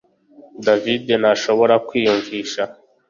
David 0.65 1.05
ntashobora 1.21 1.75
kwiyumvisha 1.87 2.63